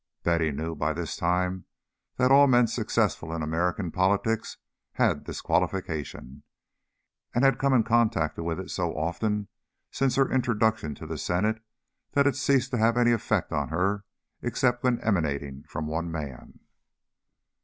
Betty 0.23 0.51
knew 0.51 0.73
by 0.73 0.93
this 0.93 1.15
time 1.15 1.65
that 2.15 2.31
all 2.31 2.47
men 2.47 2.65
successful 2.65 3.31
in 3.35 3.43
American 3.43 3.91
politics 3.91 4.57
had 4.93 5.25
this 5.25 5.41
qualification, 5.41 6.41
and 7.35 7.43
had 7.43 7.59
come 7.59 7.71
in 7.71 7.83
contact 7.83 8.39
with 8.39 8.59
it 8.59 8.71
so 8.71 8.97
often 8.97 9.47
since 9.91 10.15
her 10.15 10.27
introduction 10.31 10.95
to 10.95 11.05
the 11.05 11.19
Senate 11.19 11.61
that 12.13 12.21
it 12.21 12.29
had 12.33 12.35
ceased 12.35 12.71
to 12.71 12.79
have 12.79 12.97
any 12.97 13.11
effect 13.11 13.51
on 13.53 13.69
her 13.69 14.03
except 14.41 14.83
when 14.83 14.99
emanating 15.01 15.61
from 15.67 15.85
one 15.85 16.09
man. 16.11 16.61